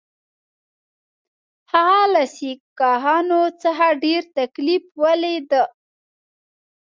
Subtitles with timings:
[1.71, 5.51] هغه له سیکهانو څخه ډېر تکلیف ولید.